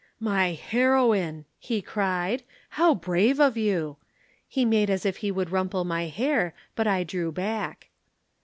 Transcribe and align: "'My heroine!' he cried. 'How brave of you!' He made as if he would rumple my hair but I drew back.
"'My 0.19 0.53
heroine!' 0.53 1.45
he 1.59 1.79
cried. 1.79 2.41
'How 2.69 2.95
brave 2.95 3.39
of 3.39 3.55
you!' 3.55 3.97
He 4.47 4.65
made 4.65 4.89
as 4.89 5.05
if 5.05 5.17
he 5.17 5.29
would 5.29 5.51
rumple 5.51 5.83
my 5.83 6.07
hair 6.07 6.55
but 6.75 6.87
I 6.87 7.03
drew 7.03 7.31
back. 7.31 7.89